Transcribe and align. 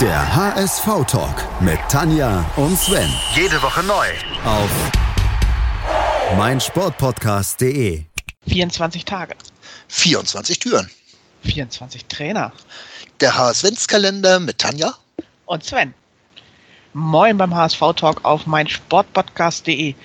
Der 0.00 0.36
HSV-Talk 0.36 1.60
mit 1.60 1.80
Tanja 1.88 2.48
und 2.54 2.78
Sven. 2.78 3.10
Jede 3.34 3.60
Woche 3.60 3.82
neu. 3.82 4.06
Auf 4.44 4.70
meinsportpodcast.de. 6.36 8.04
24 8.46 9.04
Tage. 9.04 9.34
24 9.88 10.60
Türen. 10.60 10.88
24 11.42 12.04
Trainer. 12.04 12.52
Der 13.18 13.36
HSV-Kalender 13.36 14.38
mit 14.38 14.58
Tanja. 14.58 14.94
Und 15.46 15.64
Sven. 15.64 15.92
Moin 16.92 17.36
beim 17.36 17.52
HSV-Talk 17.52 18.24
auf 18.24 18.46
meinsportpodcast.de. 18.46 19.96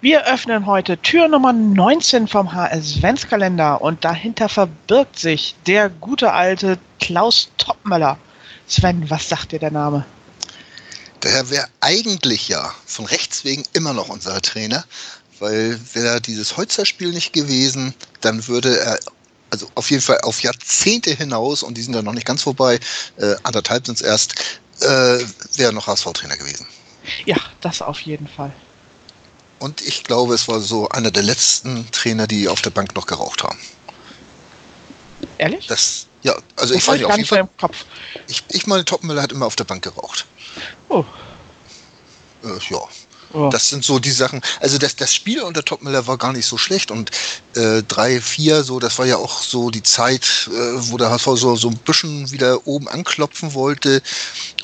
Wir 0.00 0.26
öffnen 0.26 0.66
heute 0.66 0.98
Tür 0.98 1.28
Nummer 1.28 1.52
19 1.52 2.26
vom 2.26 2.52
HSV-Kalender 2.52 3.80
und 3.80 4.04
dahinter 4.04 4.48
verbirgt 4.48 5.16
sich 5.16 5.54
der 5.68 5.90
gute 5.90 6.32
alte 6.32 6.76
Klaus 6.98 7.52
Toppmöller. 7.56 8.18
Sven, 8.68 9.08
was 9.10 9.28
sagt 9.28 9.52
dir 9.52 9.58
der 9.58 9.70
Name? 9.70 10.04
Der 11.22 11.50
wäre 11.50 11.66
eigentlich 11.80 12.48
ja 12.48 12.72
von 12.86 13.06
Rechts 13.06 13.44
wegen 13.44 13.64
immer 13.72 13.92
noch 13.92 14.08
unser 14.08 14.40
Trainer, 14.40 14.84
weil 15.40 15.80
wäre 15.94 16.20
dieses 16.20 16.56
Holzer-Spiel 16.56 17.10
nicht 17.10 17.32
gewesen, 17.32 17.94
dann 18.20 18.46
würde 18.46 18.78
er 18.78 18.98
also 19.50 19.66
auf 19.74 19.90
jeden 19.90 20.02
Fall 20.02 20.20
auf 20.22 20.42
Jahrzehnte 20.42 21.14
hinaus, 21.14 21.62
und 21.62 21.74
die 21.76 21.82
sind 21.82 21.94
ja 21.94 22.02
noch 22.02 22.12
nicht 22.12 22.26
ganz 22.26 22.42
vorbei, 22.42 22.78
äh, 23.16 23.34
anderthalb 23.44 23.86
sind 23.86 23.96
es 23.96 24.02
erst, 24.02 24.34
äh, 24.80 25.24
wäre 25.56 25.72
noch 25.72 25.86
HSV-Trainer 25.86 26.36
gewesen. 26.36 26.66
Ja, 27.24 27.38
das 27.62 27.80
auf 27.80 28.00
jeden 28.02 28.28
Fall. 28.28 28.52
Und 29.58 29.80
ich 29.80 30.04
glaube, 30.04 30.34
es 30.34 30.46
war 30.46 30.60
so 30.60 30.88
einer 30.90 31.10
der 31.10 31.22
letzten 31.22 31.90
Trainer, 31.90 32.26
die 32.26 32.48
auf 32.48 32.60
der 32.60 32.70
Bank 32.70 32.94
noch 32.94 33.06
geraucht 33.06 33.42
haben. 33.42 33.58
Ehrlich? 35.38 35.66
Das, 35.66 36.07
ja, 36.22 36.34
also 36.56 36.74
ich 36.74 36.86
weiß 36.86 36.96
nicht, 36.96 37.04
auf 37.06 37.16
jeden 37.16 37.26
Fall. 37.26 37.48
Kopf. 37.58 37.84
Ich, 38.26 38.42
ich 38.50 38.66
meine, 38.66 38.84
Topmüller 38.84 39.22
hat 39.22 39.32
immer 39.32 39.46
auf 39.46 39.56
der 39.56 39.64
Bank 39.64 39.82
geraucht. 39.82 40.26
Oh. 40.88 41.04
Äh, 42.44 42.48
ja. 42.70 42.80
Oh. 43.34 43.50
Das 43.50 43.68
sind 43.68 43.84
so 43.84 43.98
die 43.98 44.10
Sachen. 44.10 44.40
Also 44.60 44.78
das, 44.78 44.96
das 44.96 45.14
Spiel 45.14 45.42
unter 45.42 45.62
Topmüller 45.62 46.06
war 46.06 46.16
gar 46.16 46.32
nicht 46.32 46.46
so 46.46 46.56
schlecht 46.56 46.90
und 46.90 47.10
äh, 47.56 47.80
3-4, 47.80 48.62
so, 48.62 48.80
das 48.80 48.98
war 48.98 49.04
ja 49.04 49.18
auch 49.18 49.42
so 49.42 49.68
die 49.68 49.82
Zeit, 49.82 50.48
äh, 50.50 50.90
wo 50.90 50.96
der 50.96 51.10
HSV 51.10 51.26
so, 51.34 51.56
so 51.56 51.68
ein 51.68 51.76
bisschen 51.76 52.30
wieder 52.30 52.66
oben 52.66 52.88
anklopfen 52.88 53.52
wollte. 53.52 54.02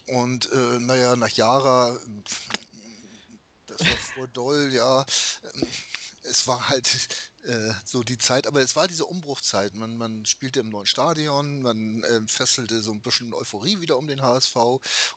Und 0.06 0.50
äh, 0.50 0.78
naja, 0.78 1.14
nach 1.14 1.28
Jara, 1.28 1.98
das 3.66 3.80
war 3.80 3.96
vor 4.14 4.28
doll, 4.28 4.72
ja 4.72 5.04
es 6.24 6.46
war 6.46 6.68
halt 6.68 6.88
äh, 7.44 7.74
so 7.84 8.02
die 8.02 8.18
Zeit, 8.18 8.46
aber 8.46 8.60
es 8.60 8.74
war 8.76 8.88
diese 8.88 9.04
Umbruchzeit. 9.04 9.74
Man, 9.74 9.96
man 9.96 10.26
spielte 10.26 10.60
im 10.60 10.70
neuen 10.70 10.86
Stadion, 10.86 11.62
man 11.62 12.02
äh, 12.02 12.26
fesselte 12.26 12.82
so 12.82 12.92
ein 12.92 13.00
bisschen 13.00 13.34
Euphorie 13.34 13.80
wieder 13.80 13.98
um 13.98 14.08
den 14.08 14.22
HSV 14.22 14.56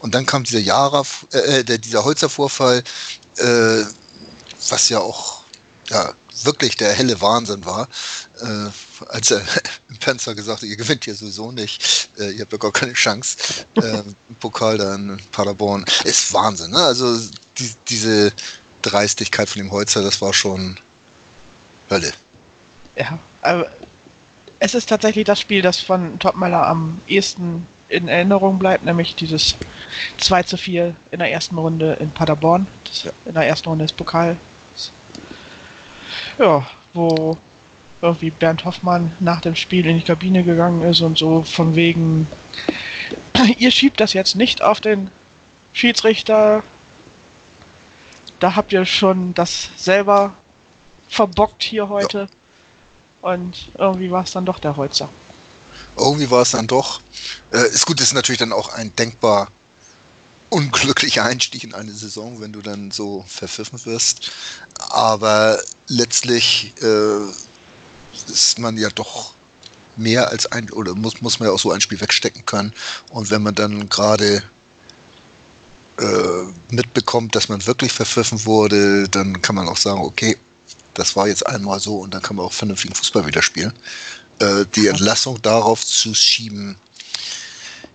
und 0.01 0.13
dann 0.13 0.25
kam 0.25 0.43
dieser 0.43 0.59
Jahre, 0.59 1.03
äh, 1.31 1.63
der, 1.63 1.77
dieser 1.77 2.03
Holzer-Vorfall, 2.03 2.83
äh, 3.37 3.83
was 4.69 4.89
ja 4.89 4.99
auch 4.99 5.41
ja, 5.89 6.13
wirklich 6.43 6.75
der 6.75 6.91
helle 6.91 7.19
Wahnsinn 7.21 7.65
war, 7.65 7.87
äh, 8.41 9.05
als 9.07 9.31
er 9.31 9.41
im 9.89 9.97
Panzer 9.97 10.35
gesagt 10.35 10.61
hat, 10.61 10.69
ihr 10.69 10.75
gewinnt 10.75 11.05
hier 11.05 11.15
sowieso 11.15 11.51
nicht, 11.51 12.09
äh, 12.17 12.31
ihr 12.31 12.41
habt 12.41 12.51
ja 12.51 12.57
gar 12.57 12.71
keine 12.71 12.93
Chance. 12.93 13.37
Äh, 13.77 14.01
Pokal 14.39 14.79
da 14.79 14.95
in 14.95 15.19
Paderborn. 15.31 15.85
Ist 16.03 16.33
Wahnsinn, 16.33 16.71
ne? 16.71 16.79
Also 16.79 17.15
die, 17.59 17.71
diese 17.87 18.33
Dreistigkeit 18.81 19.47
von 19.47 19.61
dem 19.61 19.71
Holzer, 19.71 20.01
das 20.01 20.19
war 20.19 20.33
schon 20.33 20.79
Hölle. 21.89 22.11
Ja, 22.95 23.19
aber 23.41 23.69
es 24.59 24.73
ist 24.73 24.89
tatsächlich 24.89 25.25
das 25.25 25.39
Spiel, 25.39 25.61
das 25.61 25.79
von 25.79 26.17
Topmeier 26.19 26.65
am 26.65 26.99
ehesten 27.07 27.67
in 27.89 28.07
Erinnerung 28.07 28.59
bleibt, 28.59 28.83
nämlich 28.83 29.15
dieses 29.15 29.55
2 30.17 30.43
zu 30.43 30.57
4 30.57 30.95
in 31.11 31.19
der 31.19 31.31
ersten 31.31 31.57
Runde 31.57 31.97
in 31.99 32.11
Paderborn. 32.11 32.67
Das, 32.83 33.13
in 33.25 33.33
der 33.33 33.47
ersten 33.47 33.69
Runde 33.69 33.85
des 33.85 33.93
Pokals. 33.93 34.37
Ja, 36.37 36.67
wo 36.93 37.37
irgendwie 38.01 38.29
Bernd 38.29 38.65
Hoffmann 38.65 39.11
nach 39.19 39.41
dem 39.41 39.55
Spiel 39.55 39.85
in 39.85 39.97
die 39.97 40.03
Kabine 40.03 40.43
gegangen 40.43 40.83
ist 40.83 41.01
und 41.01 41.17
so 41.17 41.43
von 41.43 41.75
wegen, 41.75 42.27
ihr 43.57 43.71
schiebt 43.71 43.99
das 43.99 44.13
jetzt 44.13 44.35
nicht 44.35 44.61
auf 44.61 44.81
den 44.81 45.09
Schiedsrichter. 45.73 46.63
Da 48.39 48.55
habt 48.55 48.71
ihr 48.71 48.85
schon 48.85 49.33
das 49.33 49.69
selber 49.77 50.33
verbockt 51.09 51.63
hier 51.63 51.89
heute. 51.89 52.19
Ja. 52.19 53.29
Und 53.29 53.71
irgendwie 53.77 54.11
war 54.11 54.23
es 54.23 54.31
dann 54.31 54.45
doch 54.45 54.59
der 54.59 54.77
Holzer. 54.77 55.09
Irgendwie 55.97 56.29
war 56.29 56.43
es 56.43 56.51
dann 56.51 56.67
doch. 56.67 57.01
Äh, 57.51 57.67
ist 57.67 57.85
gut, 57.85 57.99
ist 57.99 58.13
natürlich 58.13 58.39
dann 58.39 58.53
auch 58.53 58.69
ein 58.69 58.95
denkbar 58.95 59.49
unglücklicher 60.49 61.23
Einstieg 61.25 61.63
in 61.63 61.73
eine 61.73 61.91
Saison, 61.91 62.39
wenn 62.39 62.53
du 62.53 62.61
dann 62.61 62.91
so 62.91 63.25
verpfiffen 63.27 63.83
wirst. 63.85 64.31
Aber 64.89 65.59
letztlich 65.87 66.73
äh, 66.81 68.31
ist 68.31 68.59
man 68.59 68.77
ja 68.77 68.89
doch 68.89 69.33
mehr 69.97 70.29
als 70.29 70.45
ein, 70.51 70.69
oder 70.71 70.93
muss, 70.95 71.21
muss 71.21 71.39
man 71.39 71.49
ja 71.49 71.55
auch 71.55 71.59
so 71.59 71.71
ein 71.71 71.81
Spiel 71.81 71.99
wegstecken 71.99 72.45
können. 72.45 72.73
Und 73.09 73.29
wenn 73.29 73.41
man 73.41 73.55
dann 73.55 73.89
gerade 73.89 74.43
äh, 75.97 76.73
mitbekommt, 76.73 77.35
dass 77.35 77.49
man 77.49 77.65
wirklich 77.65 77.91
verpfiffen 77.91 78.45
wurde, 78.45 79.09
dann 79.09 79.41
kann 79.41 79.55
man 79.55 79.67
auch 79.67 79.77
sagen, 79.77 80.01
okay, 80.01 80.37
das 80.97 81.15
war 81.15 81.27
jetzt 81.27 81.45
einmal 81.45 81.79
so 81.79 81.97
und 81.97 82.13
dann 82.13 82.21
kann 82.21 82.35
man 82.35 82.45
auch 82.45 82.53
vernünftigen 82.53 82.95
Fußball 82.95 83.25
wieder 83.25 83.41
spielen. 83.41 83.71
Äh, 84.39 84.65
die 84.75 84.87
Entlassung 84.87 85.39
darauf 85.41 85.85
zu 85.85 86.13
schieben, 86.13 86.77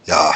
ja. 0.06 0.32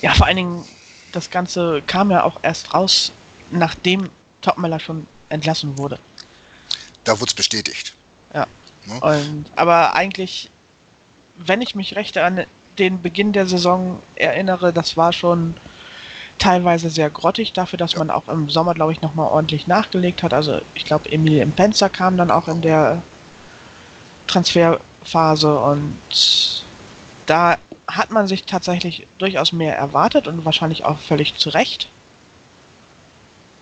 Ja, 0.00 0.14
vor 0.14 0.26
allen 0.26 0.36
Dingen, 0.36 0.64
das 1.12 1.30
Ganze 1.30 1.82
kam 1.86 2.10
ja 2.10 2.22
auch 2.22 2.38
erst 2.42 2.72
raus, 2.72 3.12
nachdem 3.50 4.10
Topmeller 4.42 4.78
schon 4.78 5.06
entlassen 5.28 5.76
wurde. 5.76 5.98
Da 7.04 7.18
wurde 7.20 7.30
es 7.30 7.34
bestätigt. 7.34 7.94
Ja. 8.32 8.46
Ne? 8.86 9.00
Und, 9.00 9.46
aber 9.56 9.94
eigentlich, 9.94 10.50
wenn 11.36 11.62
ich 11.62 11.74
mich 11.74 11.96
recht 11.96 12.16
an 12.16 12.46
den 12.78 13.02
Beginn 13.02 13.32
der 13.32 13.46
Saison 13.46 14.00
erinnere, 14.14 14.72
das 14.72 14.96
war 14.96 15.12
schon 15.12 15.54
teilweise 16.40 16.90
sehr 16.90 17.10
grottig 17.10 17.52
dafür, 17.52 17.78
dass 17.78 17.96
man 17.96 18.10
auch 18.10 18.26
im 18.26 18.50
Sommer, 18.50 18.74
glaube 18.74 18.92
ich, 18.92 19.02
nochmal 19.02 19.28
ordentlich 19.28 19.68
nachgelegt 19.68 20.24
hat. 20.24 20.34
Also 20.34 20.60
ich 20.74 20.84
glaube, 20.84 21.12
Emil 21.12 21.38
Impenza 21.38 21.88
kam 21.88 22.16
dann 22.16 22.30
auch 22.30 22.48
in 22.48 22.62
der 22.62 23.02
Transferphase 24.26 25.58
und 25.60 26.64
da 27.26 27.58
hat 27.86 28.10
man 28.10 28.26
sich 28.26 28.44
tatsächlich 28.44 29.06
durchaus 29.18 29.52
mehr 29.52 29.76
erwartet 29.76 30.26
und 30.26 30.44
wahrscheinlich 30.44 30.84
auch 30.84 30.98
völlig 30.98 31.36
zu 31.36 31.50
Recht. 31.50 31.88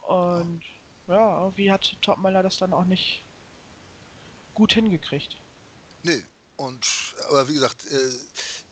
Und 0.03 0.63
ja, 1.07 1.41
irgendwie 1.43 1.73
hat 1.73 1.97
Topmöller 2.01 2.43
das 2.43 2.59
dann 2.59 2.73
auch 2.73 2.85
nicht 2.85 3.23
gut 4.55 4.73
hingekriegt. 4.73 5.37
Nee, 6.05 6.25
und 6.57 6.87
aber 7.29 7.49
wie 7.49 7.55
gesagt, 7.55 7.87
äh, 7.87 8.13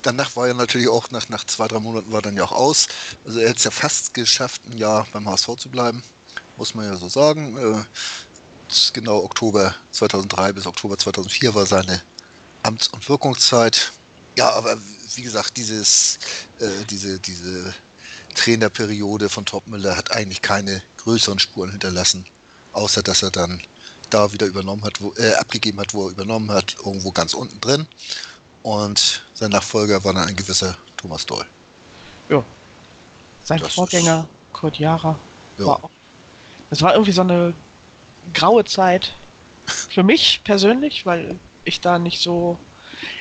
danach 0.02 0.36
war 0.36 0.48
er 0.48 0.54
natürlich 0.54 0.88
auch, 0.88 1.10
nach, 1.10 1.28
nach 1.28 1.44
zwei, 1.44 1.68
drei 1.68 1.80
Monaten 1.80 2.12
war 2.12 2.22
dann 2.22 2.36
ja 2.36 2.44
auch 2.44 2.52
aus. 2.52 2.88
Also 3.24 3.40
er 3.40 3.50
hat 3.50 3.58
es 3.58 3.64
ja 3.64 3.70
fast 3.70 4.14
geschafft, 4.14 4.62
ein 4.66 4.78
Jahr 4.78 5.06
beim 5.12 5.28
HSV 5.28 5.56
zu 5.56 5.68
bleiben, 5.68 6.02
muss 6.56 6.74
man 6.74 6.86
ja 6.86 6.96
so 6.96 7.08
sagen. 7.08 7.56
Äh, 7.56 7.84
genau 8.92 9.22
Oktober 9.22 9.74
2003 9.92 10.52
bis 10.52 10.66
Oktober 10.66 10.98
2004 10.98 11.54
war 11.54 11.66
seine 11.66 12.02
Amts- 12.62 12.88
und 12.88 13.08
Wirkungszeit. 13.08 13.92
Ja, 14.36 14.50
aber 14.50 14.76
wie 15.14 15.22
gesagt, 15.22 15.56
dieses, 15.56 16.18
äh, 16.58 16.84
diese, 16.90 17.18
diese 17.18 17.74
Trainerperiode 18.34 19.28
von 19.28 19.46
Topmüller 19.46 19.96
hat 19.96 20.10
eigentlich 20.12 20.42
keine 20.42 20.82
größeren 20.98 21.38
Spuren 21.38 21.70
hinterlassen, 21.70 22.26
außer 22.72 23.02
dass 23.02 23.22
er 23.22 23.30
dann 23.30 23.62
da 24.10 24.32
wieder 24.32 24.46
übernommen 24.46 24.84
hat, 24.84 25.00
wo, 25.00 25.12
äh, 25.16 25.34
abgegeben 25.34 25.80
hat, 25.80 25.94
wo 25.94 26.06
er 26.06 26.10
übernommen 26.10 26.50
hat, 26.50 26.76
irgendwo 26.84 27.10
ganz 27.12 27.34
unten 27.34 27.60
drin. 27.60 27.86
Und 28.62 29.24
sein 29.36 29.50
Nachfolger 29.50 30.02
war 30.02 30.14
dann 30.14 30.28
ein 30.28 30.36
gewisser 30.36 30.76
Thomas 30.96 31.24
Doll. 31.26 31.44
Ja. 32.28 32.42
Sein 33.44 33.60
das 33.60 33.74
Vorgänger, 33.74 34.28
Kurt 34.52 34.78
Jara, 34.78 35.18
ja. 35.58 35.66
war 35.66 35.84
auch. 35.84 35.90
Das 36.70 36.82
war 36.82 36.94
irgendwie 36.94 37.12
so 37.12 37.20
eine 37.20 37.54
graue 38.34 38.64
Zeit 38.64 39.12
für 39.66 40.02
mich 40.02 40.40
persönlich, 40.42 41.06
weil 41.06 41.38
ich 41.64 41.80
da 41.80 41.98
nicht 41.98 42.20
so 42.20 42.58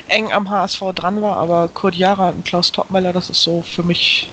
eng 0.08 0.32
am 0.32 0.48
HSV 0.48 0.80
dran 0.94 1.20
war, 1.22 1.36
aber 1.36 1.68
Kurt 1.68 1.94
Jara 1.94 2.30
und 2.30 2.44
Klaus 2.44 2.72
Toppmeier, 2.72 3.12
das 3.12 3.30
ist 3.30 3.42
so 3.42 3.62
für 3.62 3.82
mich 3.82 4.32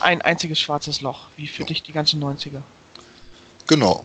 ein 0.00 0.20
einziges 0.22 0.58
schwarzes 0.58 1.00
Loch, 1.00 1.28
wie 1.36 1.46
für 1.46 1.62
ja. 1.62 1.68
dich 1.68 1.82
die 1.82 1.92
ganzen 1.92 2.22
90er. 2.22 2.62
Genau 3.66 4.04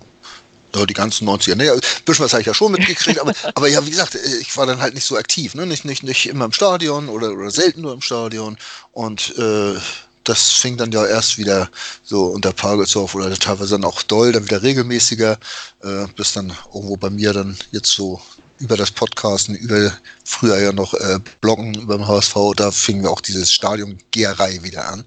die 0.86 0.94
ganzen 0.94 1.30
90er. 1.30 1.56
Ne, 1.56 1.72
ein 1.72 1.80
bisschen 2.06 2.26
was 2.26 2.34
habe 2.34 2.42
ich 2.42 2.48
ja 2.48 2.54
schon 2.54 2.72
mitgekriegt, 2.78 3.20
aber, 3.20 3.34
aber 3.54 3.68
ja, 3.68 3.86
wie 3.86 3.92
gesagt, 3.92 4.16
ich 4.16 4.56
war 4.58 4.66
dann 4.66 4.80
halt 4.80 4.94
nicht 4.94 5.06
so 5.06 5.18
aktiv, 5.18 5.56
ne? 5.56 5.66
nicht, 5.66 5.86
nicht, 5.86 6.04
nicht 6.04 6.28
immer 6.28 6.46
im 6.46 6.54
Stadion 6.54 7.10
oder, 7.10 7.32
oder 7.32 7.52
selten 7.52 7.82
nur 7.82 7.94
im 7.94 8.02
Stadion. 8.02 8.58
Und 8.94 9.38
äh, 9.38 9.76
das 10.24 10.52
fing 10.52 10.76
dann 10.76 10.92
ja 10.92 11.06
erst 11.06 11.38
wieder 11.38 11.70
so 12.04 12.26
unter 12.28 12.52
Pagelsdorf 12.52 13.16
oder 13.16 13.34
teilweise 13.34 13.76
dann 13.76 13.86
auch 13.86 14.02
doll, 14.04 14.32
dann 14.32 14.44
wieder 14.44 14.62
regelmäßiger, 14.62 15.38
äh, 15.84 16.08
bis 16.16 16.34
dann 16.34 16.52
irgendwo 16.74 16.98
bei 16.98 17.10
mir 17.10 17.34
dann 17.34 17.58
jetzt 17.72 17.92
so 17.92 18.22
über 18.60 18.78
das 18.78 18.92
Podcasten, 18.92 19.56
über 19.56 19.92
früher 20.24 20.60
ja 20.60 20.72
noch 20.72 20.94
äh, 20.94 21.20
Bloggen 21.42 21.76
über 21.76 21.98
den 21.98 22.08
HSV, 22.08 22.36
da 22.56 22.72
fingen 22.72 23.06
auch 23.06 23.22
dieses 23.22 23.52
Stadion 23.52 23.98
Geherei 24.12 24.64
wieder 24.64 24.88
an. 24.88 25.06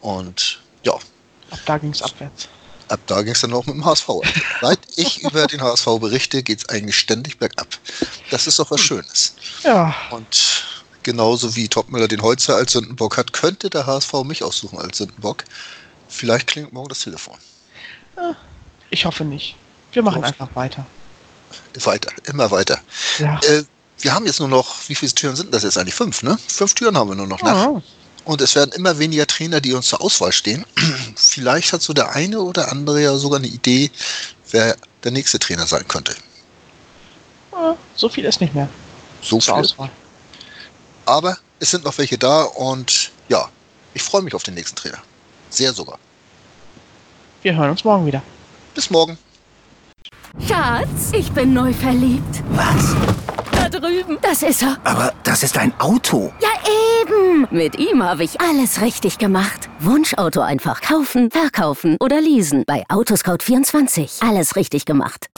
Und 0.00 0.60
ja. 0.82 0.94
Ab 0.94 1.60
da 1.64 1.78
ging 1.78 1.90
es 1.90 2.02
abwärts. 2.02 2.48
Ab 2.92 3.00
da 3.06 3.22
ging 3.22 3.32
es 3.32 3.40
dann 3.40 3.54
auch 3.54 3.64
mit 3.64 3.74
dem 3.74 3.86
HSV. 3.86 4.08
Seit 4.60 4.78
ich 4.96 5.22
über 5.22 5.46
den 5.46 5.62
HSV 5.62 5.86
berichte, 5.98 6.42
geht 6.42 6.58
es 6.58 6.68
eigentlich 6.68 6.96
ständig 6.96 7.38
bergab. 7.38 7.66
Das 8.30 8.46
ist 8.46 8.58
doch 8.58 8.70
was 8.70 8.82
Schönes. 8.82 9.34
Ja. 9.64 9.94
Und 10.10 10.64
genauso 11.02 11.56
wie 11.56 11.68
Topmüller 11.68 12.06
den 12.06 12.20
Holzer 12.20 12.56
als 12.56 12.72
Sündenbock 12.72 13.16
hat, 13.16 13.32
könnte 13.32 13.70
der 13.70 13.86
HSV 13.86 14.12
mich 14.24 14.44
aussuchen 14.44 14.78
als 14.78 14.98
Sündenbock. 14.98 15.44
Vielleicht 16.08 16.48
klingt 16.48 16.74
morgen 16.74 16.90
das 16.90 17.00
Telefon. 17.00 17.38
Ich 18.90 19.06
hoffe 19.06 19.24
nicht. 19.24 19.56
Wir 19.92 20.02
machen 20.02 20.22
einfach 20.22 20.48
weiter. 20.54 20.84
Weiter, 21.84 22.12
immer 22.24 22.50
weiter. 22.50 22.78
Ja. 23.18 23.40
Äh, 23.44 23.64
wir 24.00 24.14
haben 24.14 24.26
jetzt 24.26 24.38
nur 24.38 24.48
noch, 24.48 24.86
wie 24.88 24.94
viele 24.94 25.12
Türen 25.12 25.36
sind 25.36 25.54
das 25.54 25.62
jetzt 25.62 25.78
eigentlich? 25.78 25.94
Fünf, 25.94 26.22
ne? 26.22 26.36
Fünf 26.46 26.74
Türen 26.74 26.98
haben 26.98 27.08
wir 27.08 27.14
nur 27.14 27.26
noch 27.26 27.40
nach. 27.40 27.80
Und 28.24 28.40
es 28.40 28.54
werden 28.54 28.72
immer 28.72 28.98
weniger 28.98 29.26
Trainer, 29.26 29.60
die 29.60 29.72
uns 29.72 29.88
zur 29.88 30.00
Auswahl 30.00 30.32
stehen. 30.32 30.64
Vielleicht 31.16 31.72
hat 31.72 31.82
so 31.82 31.92
der 31.92 32.14
eine 32.14 32.40
oder 32.40 32.70
andere 32.70 33.02
ja 33.02 33.16
sogar 33.16 33.38
eine 33.38 33.48
Idee, 33.48 33.90
wer 34.50 34.76
der 35.02 35.10
nächste 35.10 35.38
Trainer 35.38 35.66
sein 35.66 35.86
könnte. 35.88 36.14
Ja, 37.52 37.76
so 37.96 38.08
viel 38.08 38.24
ist 38.24 38.40
nicht 38.40 38.54
mehr. 38.54 38.68
So 39.22 39.40
viel. 39.40 39.52
Auswahl. 39.54 39.90
Aber 41.04 41.36
es 41.58 41.70
sind 41.70 41.84
noch 41.84 41.98
welche 41.98 42.18
da 42.18 42.42
und 42.42 43.10
ja, 43.28 43.48
ich 43.94 44.02
freue 44.02 44.22
mich 44.22 44.34
auf 44.34 44.42
den 44.42 44.54
nächsten 44.54 44.76
Trainer. 44.76 44.98
Sehr 45.50 45.72
sogar. 45.72 45.98
Wir 47.42 47.56
hören 47.56 47.70
uns 47.70 47.84
morgen 47.84 48.06
wieder. 48.06 48.22
Bis 48.74 48.88
morgen. 48.88 49.18
Schatz, 50.46 51.12
ich 51.12 51.30
bin 51.32 51.52
neu 51.52 51.74
verliebt. 51.74 52.42
Was? 52.50 53.21
Drüben. 53.72 54.18
Das 54.20 54.42
ist 54.42 54.62
er. 54.62 54.76
Aber 54.84 55.12
das 55.24 55.42
ist 55.42 55.56
ein 55.58 55.72
Auto. 55.80 56.32
Ja, 56.40 56.50
eben. 57.00 57.48
Mit 57.50 57.78
ihm 57.78 58.02
habe 58.02 58.22
ich 58.22 58.40
alles 58.40 58.80
richtig 58.82 59.18
gemacht. 59.18 59.68
Wunschauto 59.80 60.40
einfach 60.40 60.80
kaufen, 60.82 61.30
verkaufen 61.30 61.96
oder 62.00 62.20
leasen. 62.20 62.64
Bei 62.66 62.84
Autoscout24. 62.88 64.26
Alles 64.28 64.56
richtig 64.56 64.84
gemacht. 64.84 65.28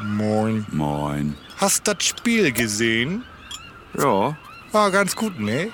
Moin. 0.00 0.66
Moin. 0.70 1.36
Hast 1.58 1.86
das 1.86 2.02
Spiel 2.02 2.50
gesehen? 2.52 3.22
Ja. 3.98 4.36
War 4.72 4.90
ganz 4.90 5.14
gut, 5.14 5.38
ne? 5.38 5.68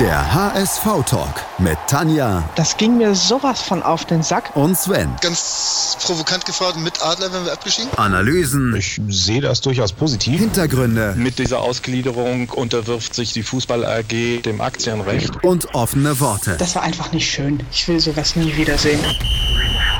Der 0.00 0.32
HSV-Talk 0.32 1.44
mit 1.58 1.76
Tanja. 1.86 2.42
Das 2.54 2.78
ging 2.78 2.96
mir 2.96 3.14
sowas 3.14 3.60
von 3.60 3.82
auf 3.82 4.06
den 4.06 4.22
Sack. 4.22 4.56
Und 4.56 4.74
Sven. 4.74 5.14
Ganz 5.20 5.98
provokant 6.02 6.46
gefragt, 6.46 6.78
mit 6.78 7.02
Adler 7.04 7.30
wenn 7.34 7.44
wir 7.44 7.52
abgestiegen? 7.52 7.90
Analysen. 7.98 8.74
Ich 8.76 8.98
sehe 9.08 9.42
das 9.42 9.60
durchaus 9.60 9.92
positiv. 9.92 10.40
Hintergründe. 10.40 11.12
Mit 11.18 11.38
dieser 11.38 11.60
Ausgliederung 11.60 12.48
unterwirft 12.48 13.14
sich 13.14 13.34
die 13.34 13.42
Fußball 13.42 13.84
AG 13.84 14.40
dem 14.42 14.62
Aktienrecht. 14.62 15.44
Und 15.44 15.74
offene 15.74 16.18
Worte. 16.18 16.56
Das 16.56 16.74
war 16.74 16.82
einfach 16.82 17.12
nicht 17.12 17.30
schön. 17.30 17.62
Ich 17.70 17.86
will 17.86 18.00
sowas 18.00 18.36
nie 18.36 18.56
wiedersehen. 18.56 19.00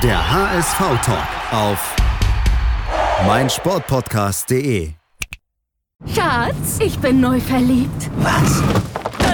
Der 0.01 0.31
HSV-Talk 0.31 1.27
auf 1.51 1.95
meinsportpodcast.de. 3.27 4.93
Schatz, 6.15 6.79
ich 6.79 6.97
bin 6.97 7.21
neu 7.21 7.39
verliebt. 7.39 8.09
Was? 8.17 8.63